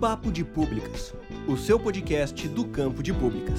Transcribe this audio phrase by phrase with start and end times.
[0.00, 1.12] Papo de Públicas,
[1.48, 3.58] o seu podcast do campo de públicas.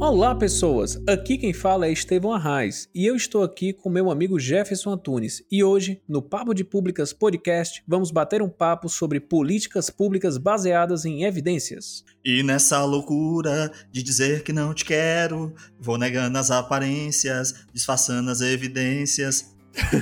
[0.00, 1.00] Olá, pessoas!
[1.06, 5.40] Aqui quem fala é Estevão Arraes e eu estou aqui com meu amigo Jefferson Antunes.
[5.48, 11.04] E hoje, no Papo de Públicas Podcast, vamos bater um papo sobre políticas públicas baseadas
[11.04, 12.04] em evidências.
[12.24, 18.40] E nessa loucura de dizer que não te quero, vou negando as aparências, disfarçando as
[18.40, 19.54] evidências.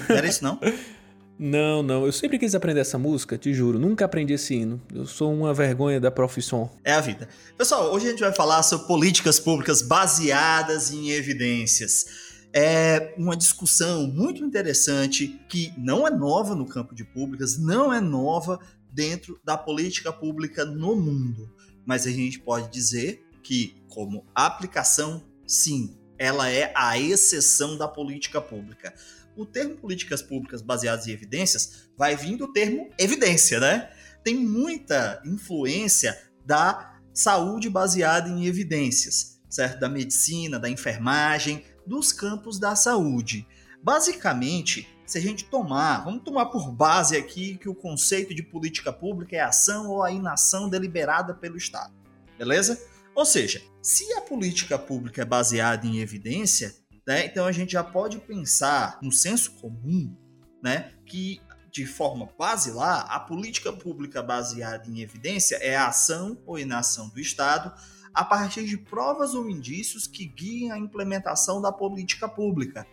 [0.08, 0.58] Era isso, não?
[1.38, 2.06] Não, não.
[2.06, 3.78] Eu sempre quis aprender essa música, te juro.
[3.78, 4.80] Nunca aprendi esse hino.
[4.94, 6.70] Eu sou uma vergonha da profissão.
[6.82, 7.28] É a vida.
[7.58, 12.06] Pessoal, hoje a gente vai falar sobre políticas públicas baseadas em evidências.
[12.54, 18.00] É uma discussão muito interessante que não é nova no campo de públicas, não é
[18.00, 18.58] nova
[18.90, 21.52] dentro da política pública no mundo.
[21.84, 28.40] Mas a gente pode dizer que, como aplicação, sim, ela é a exceção da política
[28.40, 28.94] pública
[29.36, 33.90] o termo políticas públicas baseadas em evidências vai vir do termo evidência, né?
[34.24, 39.80] Tem muita influência da saúde baseada em evidências, certo?
[39.80, 43.46] Da medicina, da enfermagem, dos campos da saúde.
[43.82, 48.92] Basicamente, se a gente tomar, vamos tomar por base aqui que o conceito de política
[48.92, 51.94] pública é a ação ou a inação deliberada pelo Estado,
[52.36, 52.80] beleza?
[53.14, 56.74] Ou seja, se a política pública é baseada em evidência,
[57.06, 57.24] né?
[57.26, 60.16] Então a gente já pode pensar no senso comum,
[60.62, 61.40] né, que
[61.76, 67.20] de forma basilar, a política pública baseada em evidência é a ação ou inação do
[67.20, 67.70] Estado
[68.14, 72.86] a partir de provas ou indícios que guiem a implementação da política pública.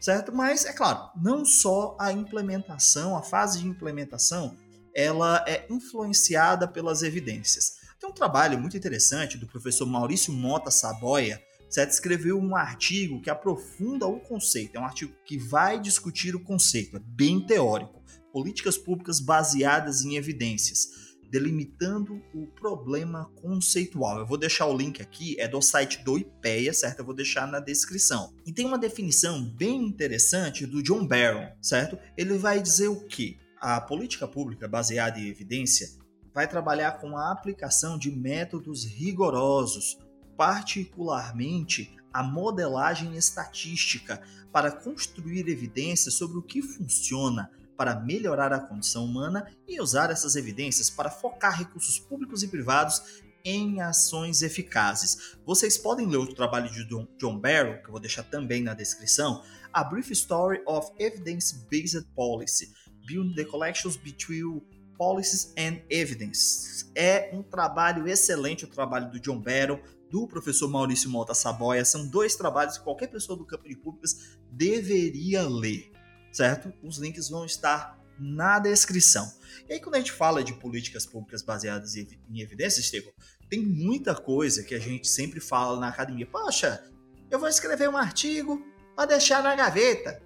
[0.00, 0.34] Certo?
[0.34, 4.56] Mas, é claro, não só a implementação, a fase de implementação,
[4.92, 7.76] ela é influenciada pelas evidências.
[8.00, 11.40] Tem um trabalho muito interessante do professor Maurício Mota Saboia,
[11.74, 11.90] certo?
[11.90, 14.76] escreveu um artigo que aprofunda o conceito.
[14.76, 18.00] É um artigo que vai discutir o conceito, é bem teórico.
[18.32, 24.20] Políticas públicas baseadas em evidências, delimitando o problema conceitual.
[24.20, 27.00] Eu vou deixar o link aqui, é do site do IPEA, certo?
[27.00, 28.32] Eu vou deixar na descrição.
[28.46, 31.98] E tem uma definição bem interessante do John Barron, certo?
[32.16, 33.36] Ele vai dizer o que?
[33.60, 35.88] A política pública baseada em evidência
[36.32, 40.03] vai trabalhar com a aplicação de métodos rigorosos
[40.36, 44.22] particularmente a modelagem estatística,
[44.52, 50.36] para construir evidências sobre o que funciona para melhorar a condição humana e usar essas
[50.36, 55.36] evidências para focar recursos públicos e privados em ações eficazes.
[55.44, 56.84] Vocês podem ler o trabalho de
[57.18, 62.72] John Barrow, que eu vou deixar também na descrição, A Brief Story of Evidence-Based Policy,
[63.06, 64.62] Building the Collections Between
[64.96, 66.90] Policies and Evidence.
[66.94, 69.80] É um trabalho excelente o trabalho do John Barrow,
[70.14, 71.84] do professor Maurício Mota Saboia.
[71.84, 75.90] São dois trabalhos que qualquer pessoa do campo de públicas deveria ler,
[76.30, 76.72] certo?
[76.84, 79.28] Os links vão estar na descrição.
[79.68, 82.06] E aí, quando a gente fala de políticas públicas baseadas em
[82.40, 83.12] evidências, Estevão,
[83.50, 86.28] tem muita coisa que a gente sempre fala na academia.
[86.28, 86.84] Poxa,
[87.28, 88.64] eu vou escrever um artigo
[88.94, 90.22] para deixar na gaveta.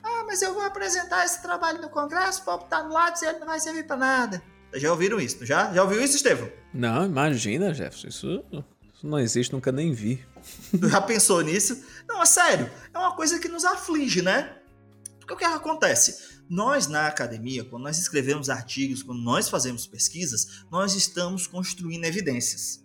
[0.00, 3.26] Ah, mas eu vou apresentar esse trabalho no Congresso, o povo tá no lado e
[3.26, 4.42] ele não vai servir para nada.
[4.74, 5.74] Já ouviram isso, já?
[5.74, 6.48] Já ouviu isso, Estevão?
[6.72, 8.06] Não, imagina, Jefferson.
[8.06, 8.44] Isso
[9.02, 10.24] não existe, nunca nem vi.
[10.90, 11.82] Já pensou nisso?
[12.08, 12.70] Não, é sério.
[12.92, 14.58] É uma coisa que nos aflige, né?
[15.18, 16.40] Porque o que acontece?
[16.48, 22.84] Nós, na academia, quando nós escrevemos artigos, quando nós fazemos pesquisas, nós estamos construindo evidências.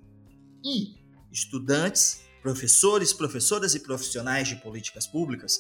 [0.64, 0.96] E
[1.32, 5.60] estudantes, professores, professoras e profissionais de políticas públicas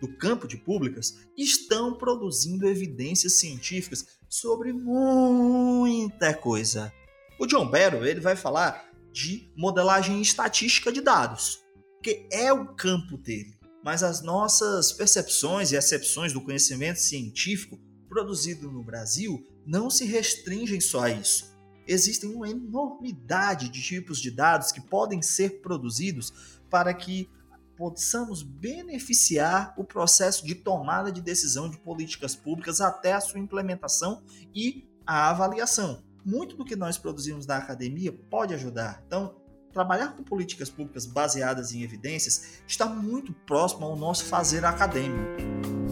[0.00, 6.92] do campo de públicas estão produzindo evidências científicas sobre muita coisa.
[7.38, 8.87] O John Barrow ele vai falar
[9.18, 11.58] de modelagem estatística de dados,
[12.00, 13.58] que é o campo dele.
[13.84, 17.76] Mas as nossas percepções e acepções do conhecimento científico
[18.08, 21.52] produzido no Brasil não se restringem só a isso.
[21.84, 27.28] Existem uma enormidade de tipos de dados que podem ser produzidos para que
[27.76, 34.22] possamos beneficiar o processo de tomada de decisão de políticas públicas até a sua implementação
[34.54, 39.02] e a avaliação muito do que nós produzimos na academia pode ajudar.
[39.06, 39.36] Então,
[39.72, 45.87] trabalhar com políticas públicas baseadas em evidências está muito próximo ao nosso fazer acadêmico.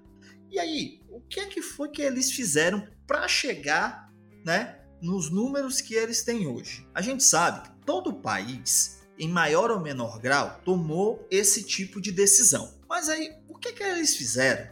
[0.50, 4.12] E aí, o que é que foi que eles fizeram para chegar,
[4.44, 6.86] né, nos números que eles têm hoje?
[6.94, 12.00] A gente sabe que todo o país, em maior ou menor grau, tomou esse tipo
[12.00, 12.74] de decisão.
[12.88, 14.70] Mas aí, o que é que eles fizeram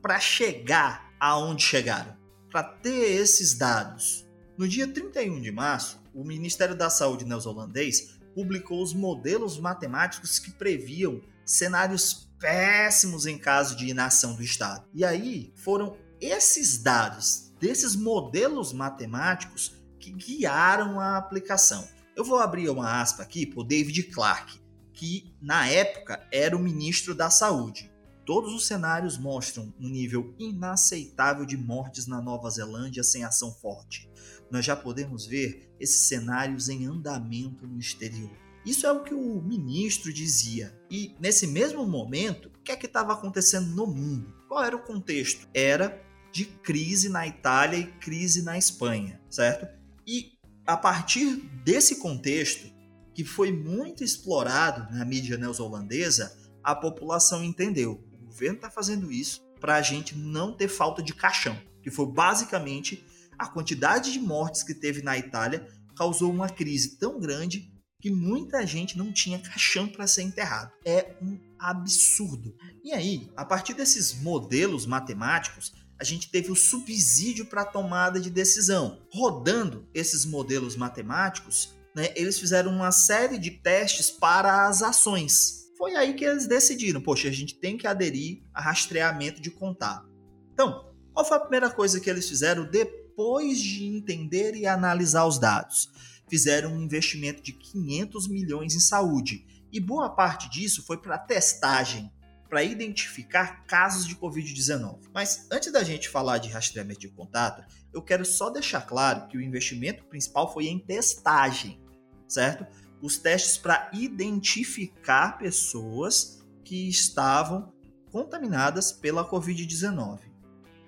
[0.00, 2.22] para chegar aonde chegaram?
[2.52, 4.28] para ter esses dados.
[4.58, 10.52] No dia 31 de março, o Ministério da Saúde neozelandês publicou os modelos matemáticos que
[10.52, 14.84] previam cenários péssimos em caso de inação do Estado.
[14.92, 21.88] E aí foram esses dados desses modelos matemáticos que guiaram a aplicação.
[22.14, 24.60] Eu vou abrir uma aspa aqui para o David Clark,
[24.92, 27.90] que na época era o ministro da Saúde.
[28.26, 34.10] Todos os cenários mostram um nível inaceitável de mortes na Nova Zelândia sem ação forte.
[34.50, 38.30] Nós já podemos ver esses cenários em andamento no exterior.
[38.64, 40.78] Isso é o que o ministro dizia.
[40.90, 44.32] E nesse mesmo momento, o que é que estava acontecendo no mundo?
[44.46, 45.48] Qual era o contexto?
[45.54, 46.00] Era
[46.30, 49.66] de crise na Itália e crise na Espanha, certo?
[50.06, 50.31] E
[50.66, 52.70] a partir desse contexto,
[53.14, 59.76] que foi muito explorado na mídia neozelandesa, a população entendeu governo está fazendo isso para
[59.76, 63.06] a gente não ter falta de caixão, que foi basicamente
[63.38, 67.70] a quantidade de mortes que teve na Itália causou uma crise tão grande
[68.00, 70.72] que muita gente não tinha caixão para ser enterrado.
[70.84, 72.56] É um absurdo.
[72.82, 78.20] E aí, a partir desses modelos matemáticos, a gente teve o subsídio para a tomada
[78.20, 79.00] de decisão.
[79.12, 85.96] Rodando esses modelos matemáticos, né, eles fizeram uma série de testes para as ações foi
[85.96, 90.08] aí que eles decidiram, poxa, a gente tem que aderir a rastreamento de contato.
[90.52, 95.40] Então, qual foi a primeira coisa que eles fizeram depois de entender e analisar os
[95.40, 95.90] dados?
[96.30, 102.08] Fizeram um investimento de 500 milhões em saúde, e boa parte disso foi para testagem,
[102.52, 105.08] para identificar casos de Covid-19.
[105.14, 107.64] Mas antes da gente falar de rastreamento de contato,
[107.94, 111.80] eu quero só deixar claro que o investimento principal foi em testagem,
[112.28, 112.66] certo?
[113.00, 117.72] os testes para identificar pessoas que estavam
[118.10, 120.20] contaminadas pela Covid-19.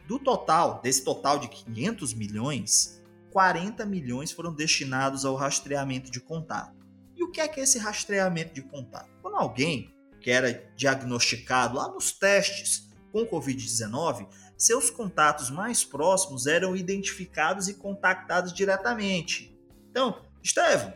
[0.07, 6.77] Do total, desse total de 500 milhões, 40 milhões foram destinados ao rastreamento de contato.
[7.17, 9.09] E o que é que é esse rastreamento de contato?
[9.23, 9.94] Quando alguém
[10.25, 14.27] que era diagnosticado lá nos testes com Covid-19,
[14.57, 19.55] seus contatos mais próximos eram identificados e contactados diretamente.
[19.91, 20.93] Então, Estevam,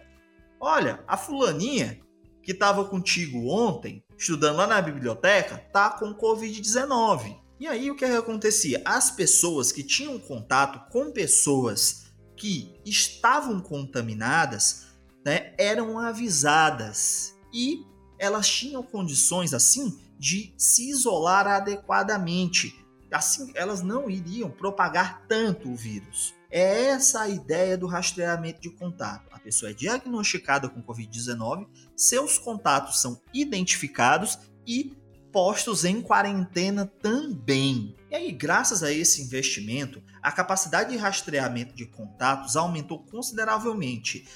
[0.60, 2.00] Olha, a fulaninha
[2.42, 7.38] que estava contigo ontem, estudando lá na biblioteca, tá com Covid-19.
[7.60, 8.80] E aí o que, é que acontecia?
[8.84, 14.86] As pessoas que tinham contato com pessoas que estavam contaminadas,
[15.24, 17.84] né, eram avisadas e
[18.18, 22.74] elas tinham condições assim de se isolar adequadamente.
[23.10, 26.34] Assim, elas não iriam propagar tanto o vírus.
[26.50, 29.28] É essa a ideia do rastreamento de contato.
[29.32, 34.96] A pessoa é diagnosticada com Covid-19, seus contatos são identificados e
[35.32, 37.94] postos em quarentena também.
[38.10, 44.26] E aí, graças a esse investimento, a capacidade de rastreamento de contatos aumentou consideravelmente.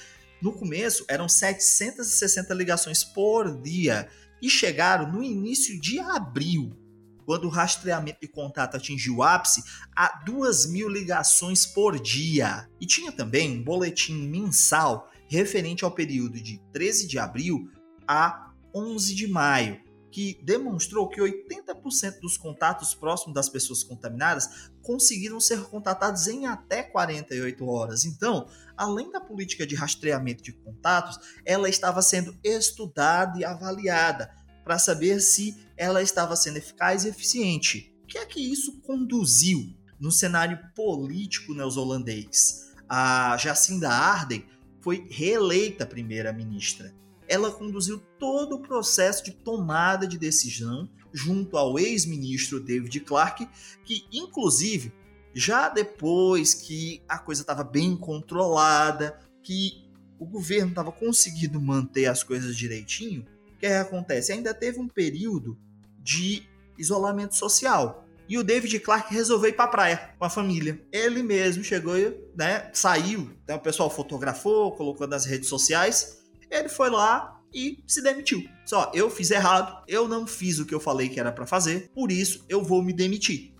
[0.43, 4.09] No começo, eram 760 ligações por dia
[4.41, 6.77] e chegaram no início de abril
[7.25, 9.63] quando o rastreamento de contato atingiu o ápice,
[9.95, 12.69] a 2 mil ligações por dia.
[12.77, 17.71] E tinha também um boletim mensal referente ao período de 13 de abril
[18.05, 19.81] a 11 de maio,
[20.11, 26.83] que demonstrou que 80% dos contatos próximos das pessoas contaminadas conseguiram ser contatados em até
[26.83, 28.05] 48 horas.
[28.05, 28.47] Então,
[28.77, 34.29] além da política de rastreamento de contatos, ela estava sendo estudada e avaliada
[34.63, 37.95] para saber se ela estava sendo eficaz e eficiente.
[38.03, 42.71] O que é que isso conduziu no cenário político neozelandês?
[42.87, 44.45] A Jacinda Ardern
[44.81, 46.93] foi reeleita primeira-ministra
[47.27, 53.47] ela conduziu todo o processo de tomada de decisão junto ao ex-ministro David Clark,
[53.85, 54.91] que inclusive
[55.33, 59.89] já depois que a coisa estava bem controlada, que
[60.19, 64.31] o governo estava conseguindo manter as coisas direitinho, o que acontece?
[64.31, 65.57] Ainda teve um período
[65.99, 66.43] de
[66.77, 68.05] isolamento social.
[68.27, 70.81] E o David Clark resolveu ir para a praia com a família.
[70.91, 71.95] Ele mesmo chegou,
[72.35, 78.01] né, saiu, então o pessoal fotografou, colocou nas redes sociais ele foi lá e se
[78.01, 78.43] demitiu.
[78.65, 81.91] Só, eu fiz errado, eu não fiz o que eu falei que era para fazer,
[81.93, 83.53] por isso eu vou me demitir.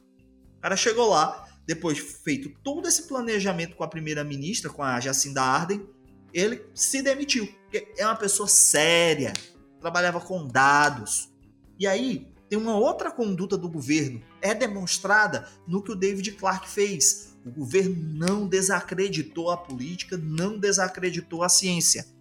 [0.57, 4.99] O cara chegou lá, depois de feito todo esse planejamento com a primeira-ministra, com a
[4.99, 5.85] Jacinda Arden,
[6.33, 7.47] ele se demitiu.
[7.63, 9.33] Porque é uma pessoa séria,
[9.79, 11.29] trabalhava com dados.
[11.77, 16.69] E aí, tem uma outra conduta do governo, é demonstrada no que o David Clark
[16.69, 17.35] fez.
[17.45, 22.12] O governo não desacreditou a política, não desacreditou a ciência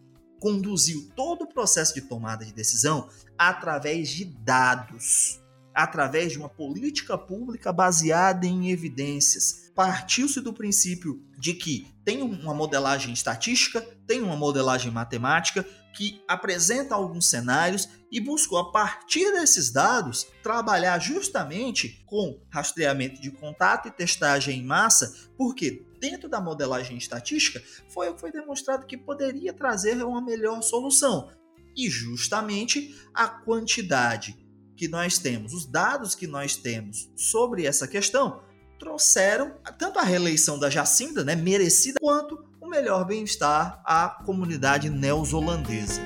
[0.42, 3.08] conduziu todo o processo de tomada de decisão
[3.38, 5.40] através de dados,
[5.72, 9.70] através de uma política pública baseada em evidências.
[9.72, 16.94] Partiu-se do princípio de que tem uma modelagem estatística, tem uma modelagem matemática que apresenta
[16.94, 23.90] alguns cenários e buscou, a partir desses dados, trabalhar justamente com rastreamento de contato e
[23.90, 30.22] testagem em massa, porque dentro da modelagem estatística foi foi demonstrado que poderia trazer uma
[30.22, 31.28] melhor solução.
[31.76, 34.36] E justamente a quantidade
[34.76, 38.44] que nós temos, os dados que nós temos sobre essa questão,
[38.82, 46.02] trouxeram tanto a reeleição da Jacinda, né, merecida, quanto o melhor bem-estar à comunidade neozelandesa.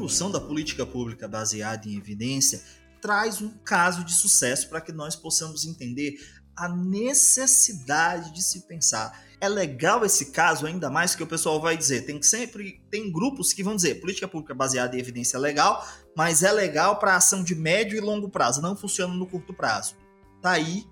[0.10, 2.60] construção da política pública baseada em evidência
[3.02, 6.20] traz um caso de sucesso para que nós possamos entender
[6.56, 9.24] a necessidade de se pensar.
[9.40, 13.54] É legal esse caso, ainda mais que o pessoal vai dizer, tem sempre tem grupos
[13.54, 17.44] que vão dizer, política pública baseada em evidência é legal, mas é legal para ação
[17.44, 19.96] de médio e longo prazo, não funciona no curto prazo.
[20.42, 20.86] Tá aí,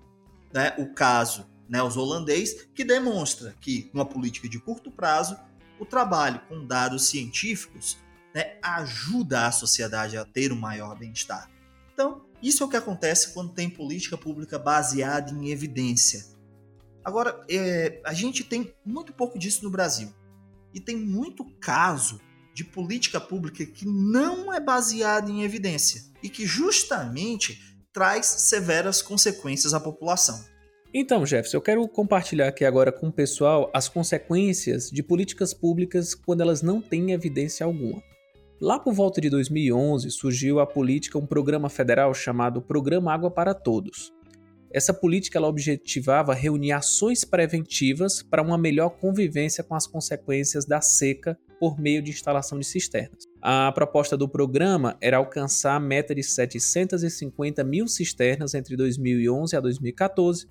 [0.52, 5.36] né, o caso né, os holandês, que demonstra que numa política de curto prazo,
[5.78, 7.98] o trabalho com dados científicos
[8.34, 11.48] né, ajuda a sociedade a ter um maior bem-estar.
[11.98, 16.26] Então, isso é o que acontece quando tem política pública baseada em evidência.
[17.04, 20.08] Agora, é, a gente tem muito pouco disso no Brasil.
[20.72, 22.20] E tem muito caso
[22.54, 27.60] de política pública que não é baseada em evidência e que justamente
[27.92, 30.44] traz severas consequências à população.
[30.94, 36.14] Então, Jefferson, eu quero compartilhar aqui agora com o pessoal as consequências de políticas públicas
[36.14, 38.00] quando elas não têm evidência alguma.
[38.60, 43.54] Lá por volta de 2011 surgiu a política um programa federal chamado Programa Água para
[43.54, 44.12] Todos.
[44.72, 50.80] Essa política ela objetivava reunir ações preventivas para uma melhor convivência com as consequências da
[50.80, 53.22] seca por meio de instalação de cisternas.
[53.40, 59.60] A proposta do programa era alcançar a meta de 750 mil cisternas entre 2011 a
[59.60, 60.48] 2014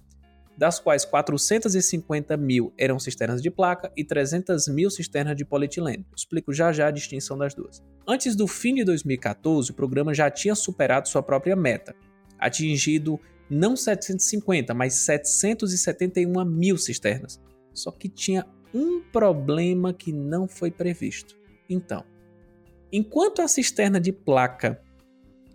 [0.57, 6.03] das quais 450 mil eram cisternas de placa e 300 mil cisternas de polietileno.
[6.15, 7.83] Explico já já a distinção das duas.
[8.07, 11.93] Antes do fim de 2014, o programa já tinha superado sua própria meta,
[12.39, 17.41] atingido não 750, mas 771 mil cisternas.
[17.73, 21.35] Só que tinha um problema que não foi previsto.
[21.69, 22.03] Então,
[22.91, 24.81] enquanto a cisterna de placa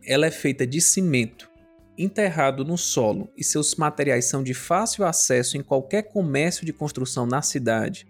[0.04, 1.50] ela é feita de cimento
[1.97, 7.26] enterrado no solo e seus materiais são de fácil acesso em qualquer comércio de construção
[7.26, 8.06] na cidade,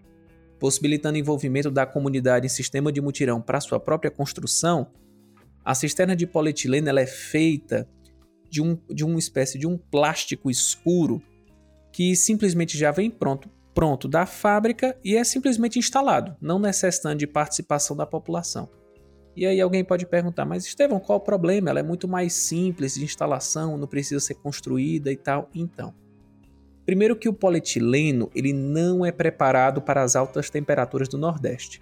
[0.63, 4.87] possibilitando o envolvimento da comunidade em sistema de mutirão para sua própria construção,
[5.61, 7.85] a cisterna de polietileno ela é feita
[8.49, 11.21] de, um, de uma espécie de um plástico escuro
[11.91, 17.27] que simplesmente já vem pronto pronto da fábrica e é simplesmente instalado, não necessitando de
[17.27, 18.69] participação da população.
[19.35, 21.71] E aí alguém pode perguntar, mas Estevão, qual o problema?
[21.71, 25.49] Ela é muito mais simples de instalação, não precisa ser construída e tal.
[25.53, 25.93] Então,
[26.85, 31.81] primeiro que o polietileno ele não é preparado para as altas temperaturas do Nordeste.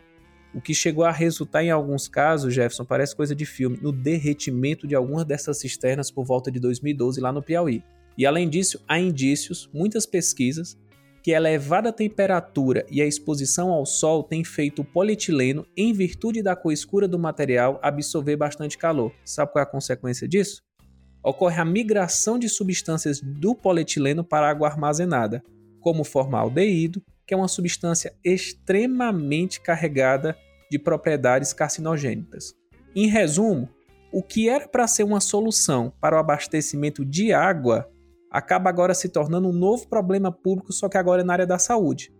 [0.53, 4.85] O que chegou a resultar em alguns casos, Jefferson, parece coisa de filme, no derretimento
[4.85, 7.81] de algumas dessas cisternas por volta de 2012 lá no Piauí.
[8.17, 10.77] E além disso, há indícios, muitas pesquisas,
[11.23, 16.41] que a elevada temperatura e a exposição ao sol têm feito o polietileno, em virtude
[16.41, 19.13] da cor escura do material, absorver bastante calor.
[19.23, 20.61] Sabe qual é a consequência disso?
[21.23, 25.43] Ocorre a migração de substâncias do polietileno para água armazenada,
[25.79, 30.35] como formaldeído, que é uma substância extremamente carregada
[30.69, 32.53] de propriedades carcinogênicas.
[32.95, 33.69] Em resumo,
[34.11, 37.89] o que era para ser uma solução para o abastecimento de água
[38.29, 41.59] acaba agora se tornando um novo problema público, só que agora é na área da
[41.59, 42.11] saúde.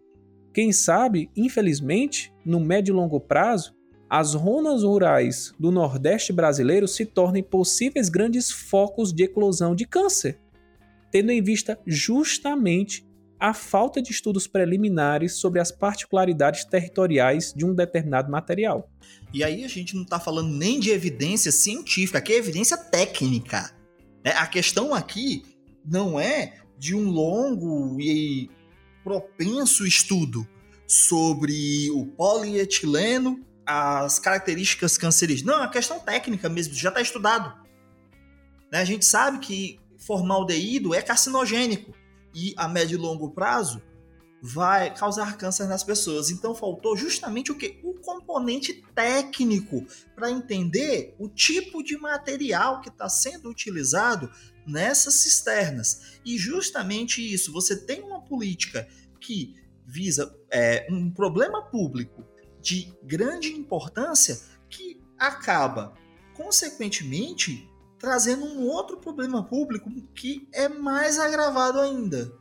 [0.54, 3.74] Quem sabe, infelizmente, no médio e longo prazo,
[4.12, 10.38] as zonas rurais do Nordeste brasileiro se tornem possíveis grandes focos de eclosão de câncer,
[11.10, 13.08] tendo em vista justamente
[13.40, 18.92] a falta de estudos preliminares sobre as particularidades territoriais de um determinado material.
[19.34, 23.74] E aí a gente não está falando nem de evidência científica, aqui é evidência técnica.
[24.26, 24.34] Né?
[24.34, 25.44] A questão aqui
[25.90, 28.50] não é de um longo e
[29.06, 30.46] propenso estudo
[30.86, 35.54] sobre o polietileno, as características cancerígenas.
[35.54, 37.54] Não, é uma questão técnica mesmo, já está estudado.
[38.72, 38.80] Né?
[38.80, 41.94] A gente sabe que formaldeído é carcinogênico
[42.34, 43.82] e a médio e longo prazo
[44.42, 46.32] vai causar câncer nas pessoas.
[46.32, 47.80] Então faltou justamente o que?
[47.84, 54.32] O componente técnico para entender o tipo de material que está sendo utilizado
[54.66, 56.20] nessas cisternas.
[56.26, 58.88] E justamente isso, você tem uma política
[59.20, 62.26] que visa é, um problema público
[62.62, 65.94] de grande importância que acaba,
[66.34, 72.32] consequentemente, trazendo um outro problema público que é mais agravado ainda.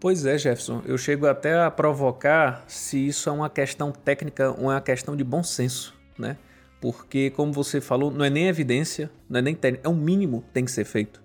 [0.00, 4.70] Pois é, Jefferson, eu chego até a provocar se isso é uma questão técnica ou
[4.70, 6.36] é uma questão de bom senso, né?
[6.80, 10.42] Porque, como você falou, não é nem evidência, não é nem técnica, é um mínimo
[10.42, 11.20] que tem que ser feito.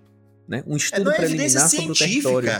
[0.48, 0.64] Né?
[0.66, 2.50] Um estudo é, é preliminar sobre o território.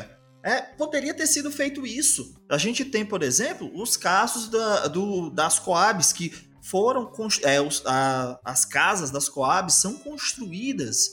[0.45, 2.35] É, poderia ter sido feito isso.
[2.51, 6.31] A gente tem, por exemplo, os casos da, do, das Coabs que
[6.63, 7.11] foram.
[7.43, 11.09] É, os, a, as casas das Coabs são construídas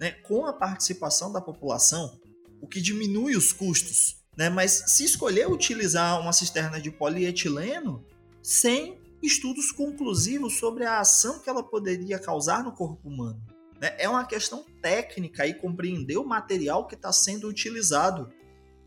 [0.00, 2.20] né, com a participação da população,
[2.60, 4.16] o que diminui os custos.
[4.36, 4.50] Né?
[4.50, 8.04] Mas se escolher utilizar uma cisterna de polietileno
[8.42, 13.40] sem estudos conclusivos sobre a ação que ela poderia causar no corpo humano.
[13.80, 13.94] Né?
[13.98, 18.32] É uma questão técnica e compreender o material que está sendo utilizado.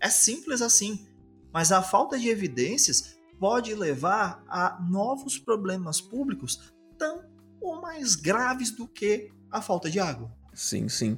[0.06, 1.00] É simples assim,
[1.52, 7.24] mas a falta de evidências pode levar a novos problemas públicos tão
[7.60, 10.32] ou mais graves do que a falta de água.
[10.54, 11.18] Sim, sim.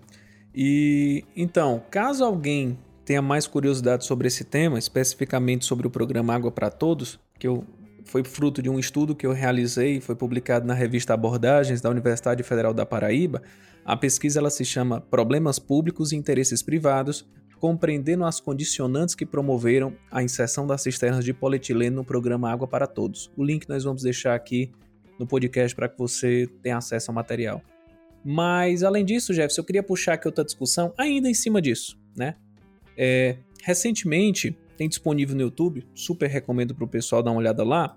[0.56, 6.50] E então, caso alguém tenha mais curiosidade sobre esse tema, especificamente sobre o programa Água
[6.50, 7.66] para Todos, que eu
[8.06, 12.42] foi fruto de um estudo que eu realizei, foi publicado na revista Abordagens da Universidade
[12.42, 13.44] Federal da Paraíba.
[13.84, 17.26] A pesquisa ela se chama Problemas Públicos e Interesses Privados,
[17.60, 22.88] compreendendo as condicionantes que promoveram a inserção das cisternas de polietileno no programa Água para
[22.88, 23.32] Todos.
[23.36, 24.72] O link nós vamos deixar aqui
[25.20, 27.62] no podcast para que você tenha acesso ao material.
[28.24, 32.36] Mas, além disso, Jefferson, eu queria puxar aqui outra discussão ainda em cima disso, né?
[32.98, 37.96] É, recentemente, tem disponível no YouTube, super recomendo para o pessoal dar uma olhada lá.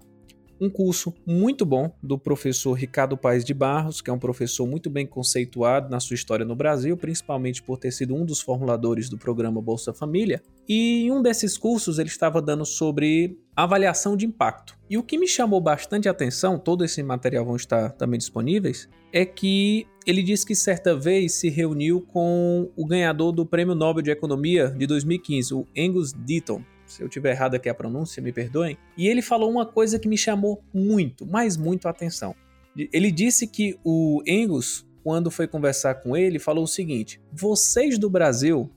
[0.60, 4.90] Um curso muito bom do professor Ricardo Paes de Barros, que é um professor muito
[4.90, 9.16] bem conceituado na sua história no Brasil, principalmente por ter sido um dos formuladores do
[9.16, 10.42] programa Bolsa Família.
[10.68, 14.76] E em um desses cursos ele estava dando sobre avaliação de impacto.
[14.90, 19.24] E o que me chamou bastante atenção, todo esse material vão estar também disponíveis, é
[19.24, 24.10] que ele disse que certa vez se reuniu com o ganhador do Prêmio Nobel de
[24.10, 26.62] Economia de 2015, o Angus Deaton.
[26.90, 28.76] Se eu tiver errado aqui a pronúncia, me perdoem.
[28.96, 32.34] E ele falou uma coisa que me chamou muito, mas muito a atenção.
[32.76, 38.10] Ele disse que o Angus, quando foi conversar com ele, falou o seguinte: vocês do
[38.10, 38.68] Brasil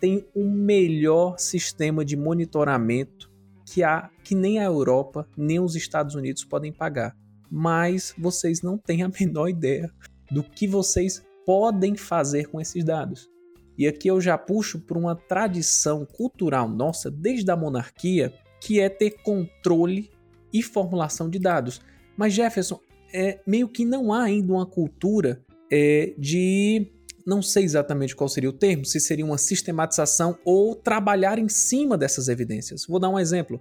[0.00, 3.30] têm o melhor sistema de monitoramento
[3.64, 7.16] que há, que nem a Europa nem os Estados Unidos podem pagar.
[7.50, 9.90] Mas vocês não têm a menor ideia
[10.30, 13.28] do que vocês podem fazer com esses dados.
[13.78, 18.88] E aqui eu já puxo para uma tradição cultural nossa desde a monarquia, que é
[18.88, 20.10] ter controle
[20.52, 21.80] e formulação de dados.
[22.16, 22.80] Mas Jefferson,
[23.12, 26.86] é meio que não há ainda uma cultura é, de
[27.26, 31.98] não sei exatamente qual seria o termo, se seria uma sistematização ou trabalhar em cima
[31.98, 32.86] dessas evidências.
[32.86, 33.60] Vou dar um exemplo.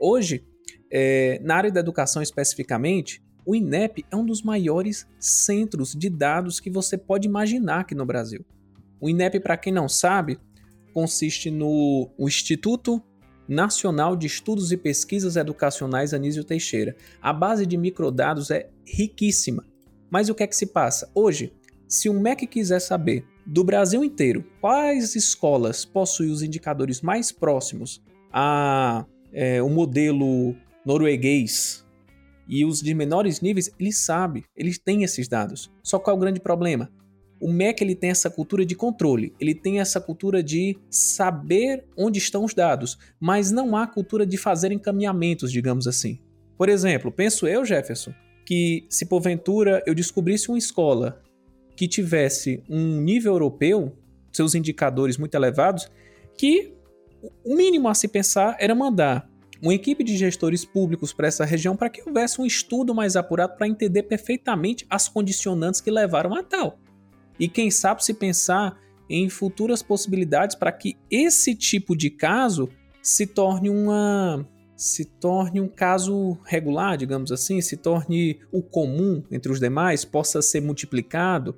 [0.00, 0.44] Hoje,
[0.90, 6.58] é, na área da educação especificamente, o INEP é um dos maiores centros de dados
[6.58, 8.44] que você pode imaginar aqui no Brasil.
[9.04, 10.38] O INEP, para quem não sabe,
[10.94, 13.02] consiste no Instituto
[13.46, 16.96] Nacional de Estudos e Pesquisas Educacionais Anísio Teixeira.
[17.20, 19.62] A base de microdados é riquíssima.
[20.10, 21.10] Mas o que é que se passa?
[21.14, 21.52] Hoje,
[21.86, 28.02] se o MEC quiser saber do Brasil inteiro quais escolas possuem os indicadores mais próximos
[28.32, 31.84] a é, modelo norueguês
[32.48, 35.70] e os de menores níveis, ele sabe, eles têm esses dados.
[35.82, 36.90] Só qual é o grande problema?
[37.44, 42.18] O MEC ele tem essa cultura de controle, ele tem essa cultura de saber onde
[42.18, 46.18] estão os dados, mas não há cultura de fazer encaminhamentos, digamos assim.
[46.56, 48.14] Por exemplo, penso eu, Jefferson,
[48.46, 51.22] que se porventura eu descobrisse uma escola
[51.76, 53.92] que tivesse um nível europeu,
[54.32, 55.86] seus indicadores muito elevados,
[56.38, 56.72] que
[57.44, 59.30] o mínimo a se pensar era mandar
[59.60, 63.54] uma equipe de gestores públicos para essa região para que houvesse um estudo mais apurado
[63.58, 66.78] para entender perfeitamente as condicionantes que levaram a tal.
[67.38, 72.68] E quem sabe se pensar em futuras possibilidades para que esse tipo de caso
[73.02, 79.52] se torne uma se torne um caso regular, digamos assim, se torne o comum entre
[79.52, 81.56] os demais, possa ser multiplicado.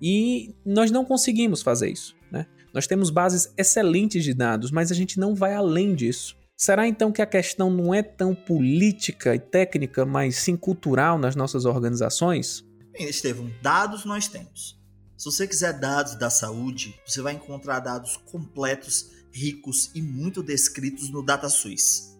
[0.00, 2.14] E nós não conseguimos fazer isso.
[2.30, 2.46] Né?
[2.72, 6.36] Nós temos bases excelentes de dados, mas a gente não vai além disso.
[6.56, 11.34] Será então que a questão não é tão política e técnica, mas sim cultural nas
[11.34, 12.64] nossas organizações?
[12.92, 14.80] Bem, Estevam, dados nós temos.
[15.16, 21.08] Se você quiser dados da saúde, você vai encontrar dados completos, ricos e muito descritos
[21.10, 22.16] no DataSUS.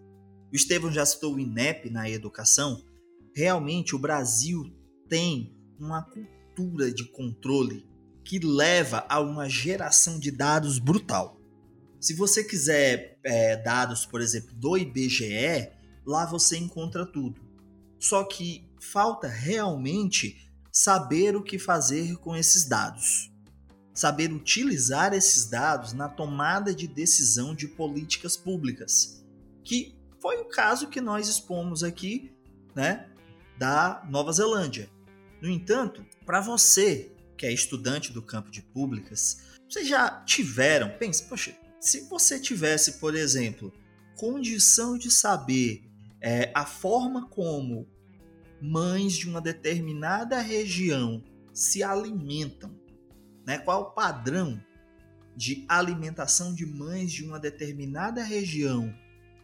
[0.53, 2.85] O Estevam já citou o INEP na educação.
[3.35, 4.73] Realmente, o Brasil
[5.09, 7.85] tem uma cultura de controle
[8.25, 11.41] que leva a uma geração de dados brutal.
[12.01, 15.71] Se você quiser é, dados, por exemplo, do IBGE,
[16.07, 17.41] lá você encontra tudo.
[17.99, 20.44] Só que falta realmente
[20.75, 23.31] saber o que fazer com esses dados.
[23.95, 29.25] Saber utilizar esses dados na tomada de decisão de políticas públicas,
[29.63, 32.35] que foi o caso que nós expomos aqui,
[32.75, 33.09] né,
[33.57, 34.91] da Nova Zelândia.
[35.41, 41.23] No entanto, para você que é estudante do campo de públicas, vocês já tiveram, pense,
[41.29, 43.73] poxa, se você tivesse, por exemplo,
[44.17, 45.89] condição de saber
[46.21, 47.87] é, a forma como
[48.65, 51.23] mães de uma determinada região
[51.53, 52.75] se alimentam,
[53.47, 53.59] né?
[53.59, 54.61] Qual o padrão
[55.37, 58.95] de alimentação de mães de uma determinada região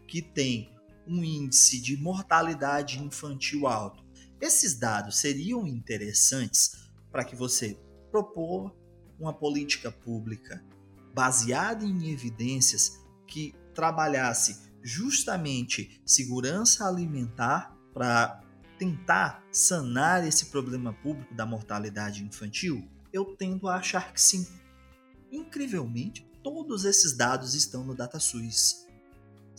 [0.06, 0.72] que tem
[1.06, 4.04] um índice de mortalidade infantil alto.
[4.40, 7.78] Esses dados seriam interessantes para que você
[8.10, 8.74] propor
[9.18, 10.64] uma política pública
[11.12, 18.40] baseada em evidências que trabalhasse justamente segurança alimentar para
[18.80, 22.88] tentar sanar esse problema público da mortalidade infantil?
[23.12, 24.46] Eu tendo a achar que sim.
[25.30, 28.88] Incrivelmente, todos esses dados estão no DataSUS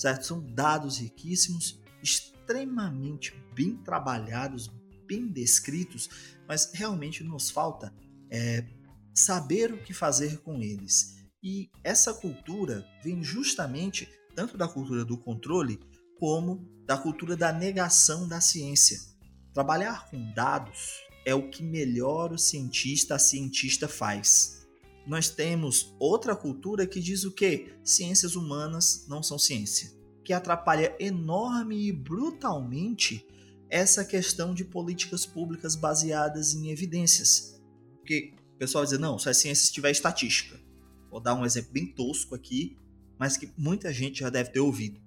[0.01, 0.25] certo?
[0.25, 4.71] São dados riquíssimos, extremamente bem trabalhados,
[5.05, 6.09] bem descritos,
[6.47, 7.93] mas realmente nos falta
[8.29, 8.65] é,
[9.13, 11.17] saber o que fazer com eles.
[11.43, 15.79] E essa cultura vem justamente tanto da cultura do controle
[16.19, 18.99] como da cultura da negação da ciência.
[19.53, 24.65] Trabalhar com dados é o que melhor o cientista, a cientista faz.
[25.05, 27.73] Nós temos outra cultura que diz o que?
[27.83, 29.91] Ciências humanas não são ciência,
[30.23, 33.25] que atrapalha enorme e brutalmente
[33.69, 37.59] essa questão de políticas públicas baseadas em evidências.
[37.97, 40.59] Porque o pessoal diz, não, só é ciência se tiver estatística.
[41.09, 42.77] Vou dar um exemplo bem tosco aqui,
[43.19, 45.01] mas que muita gente já deve ter ouvido.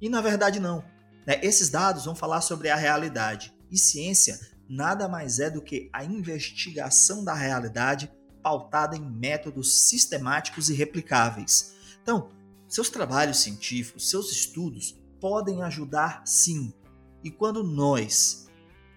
[0.00, 0.84] E na verdade não.
[1.26, 1.40] Né?
[1.42, 3.52] Esses dados vão falar sobre a realidade.
[3.70, 8.10] E ciência nada mais é do que a investigação da realidade
[8.42, 11.74] pautada em métodos sistemáticos e replicáveis.
[12.02, 12.30] Então,
[12.68, 16.72] seus trabalhos científicos, seus estudos podem ajudar sim.
[17.22, 18.48] E quando nós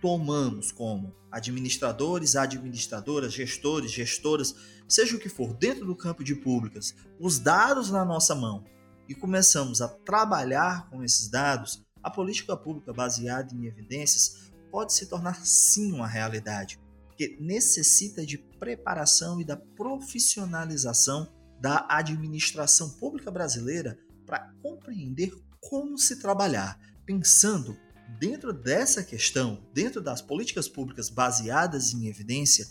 [0.02, 4.56] tomamos como administradores, administradoras, gestores, gestoras,
[4.88, 8.64] seja o que for, dentro do campo de públicas, os dados na nossa mão
[9.10, 15.06] e começamos a trabalhar com esses dados, a política pública baseada em evidências pode se
[15.06, 16.80] tornar sim uma realidade
[17.16, 21.32] que necessita de preparação e da profissionalização
[21.62, 25.32] da administração pública brasileira para compreender
[25.62, 27.78] como se trabalhar, pensando
[28.20, 32.68] dentro dessa questão, dentro das políticas públicas baseadas em evidência,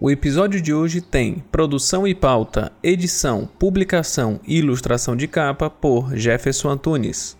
[0.00, 6.16] O episódio de hoje tem produção e pauta, edição, publicação e ilustração de capa por
[6.16, 7.38] Jefferson Antunes.